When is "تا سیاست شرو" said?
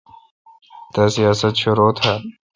0.93-1.87